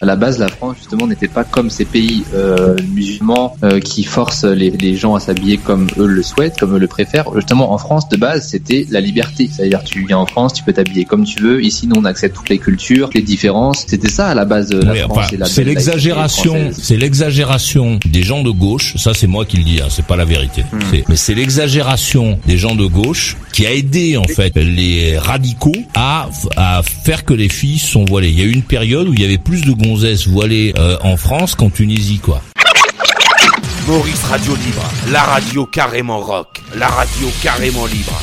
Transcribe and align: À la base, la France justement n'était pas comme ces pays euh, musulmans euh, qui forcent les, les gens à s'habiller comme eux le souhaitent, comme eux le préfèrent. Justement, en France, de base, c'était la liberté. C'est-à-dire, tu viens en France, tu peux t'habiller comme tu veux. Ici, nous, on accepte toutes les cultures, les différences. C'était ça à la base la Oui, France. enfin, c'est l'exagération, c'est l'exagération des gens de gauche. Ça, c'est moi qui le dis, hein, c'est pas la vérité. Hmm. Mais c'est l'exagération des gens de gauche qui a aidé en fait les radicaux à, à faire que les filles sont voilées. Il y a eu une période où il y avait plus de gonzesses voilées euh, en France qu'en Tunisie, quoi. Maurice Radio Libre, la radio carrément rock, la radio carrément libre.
À 0.00 0.06
la 0.06 0.14
base, 0.14 0.38
la 0.38 0.46
France 0.46 0.76
justement 0.78 1.08
n'était 1.08 1.26
pas 1.26 1.42
comme 1.42 1.70
ces 1.70 1.84
pays 1.84 2.22
euh, 2.32 2.76
musulmans 2.94 3.56
euh, 3.64 3.80
qui 3.80 4.04
forcent 4.04 4.44
les, 4.44 4.70
les 4.70 4.94
gens 4.96 5.16
à 5.16 5.20
s'habiller 5.20 5.56
comme 5.56 5.88
eux 5.98 6.06
le 6.06 6.22
souhaitent, 6.22 6.56
comme 6.56 6.76
eux 6.76 6.78
le 6.78 6.86
préfèrent. 6.86 7.24
Justement, 7.34 7.72
en 7.72 7.78
France, 7.78 8.08
de 8.08 8.16
base, 8.16 8.48
c'était 8.48 8.86
la 8.90 9.00
liberté. 9.00 9.50
C'est-à-dire, 9.52 9.82
tu 9.82 10.06
viens 10.06 10.18
en 10.18 10.26
France, 10.26 10.52
tu 10.54 10.62
peux 10.62 10.72
t'habiller 10.72 11.04
comme 11.04 11.24
tu 11.24 11.42
veux. 11.42 11.64
Ici, 11.64 11.88
nous, 11.88 11.96
on 11.96 12.04
accepte 12.04 12.36
toutes 12.36 12.48
les 12.48 12.58
cultures, 12.58 13.10
les 13.12 13.22
différences. 13.22 13.86
C'était 13.88 14.08
ça 14.08 14.28
à 14.28 14.34
la 14.36 14.44
base 14.44 14.72
la 14.72 14.92
Oui, 14.92 14.98
France. 15.00 15.18
enfin, 15.32 15.44
c'est 15.46 15.64
l'exagération, 15.64 16.70
c'est 16.72 16.96
l'exagération 16.96 17.98
des 18.06 18.22
gens 18.22 18.44
de 18.44 18.50
gauche. 18.50 18.94
Ça, 18.98 19.14
c'est 19.14 19.26
moi 19.26 19.44
qui 19.46 19.56
le 19.56 19.64
dis, 19.64 19.80
hein, 19.82 19.88
c'est 19.90 20.06
pas 20.06 20.16
la 20.16 20.24
vérité. 20.24 20.62
Hmm. 20.72 20.78
Mais 21.08 21.16
c'est 21.16 21.34
l'exagération 21.34 22.38
des 22.46 22.56
gens 22.56 22.76
de 22.76 22.86
gauche 22.86 23.36
qui 23.52 23.66
a 23.66 23.72
aidé 23.74 24.16
en 24.16 24.28
fait 24.28 24.54
les 24.54 25.18
radicaux 25.18 25.72
à, 25.94 26.28
à 26.56 26.82
faire 26.84 27.24
que 27.24 27.34
les 27.34 27.48
filles 27.48 27.78
sont 27.78 28.04
voilées. 28.04 28.28
Il 28.28 28.38
y 28.38 28.42
a 28.42 28.44
eu 28.44 28.52
une 28.52 28.62
période 28.62 29.08
où 29.08 29.12
il 29.12 29.20
y 29.20 29.24
avait 29.24 29.38
plus 29.38 29.62
de 29.62 29.72
gonzesses 29.88 30.26
voilées 30.26 30.74
euh, 30.78 30.96
en 31.02 31.16
France 31.16 31.54
qu'en 31.54 31.70
Tunisie, 31.70 32.18
quoi. 32.18 32.42
Maurice 33.86 34.22
Radio 34.24 34.54
Libre, 34.54 34.82
la 35.10 35.22
radio 35.22 35.64
carrément 35.64 36.20
rock, 36.20 36.60
la 36.76 36.88
radio 36.88 37.28
carrément 37.42 37.86
libre. 37.86 38.20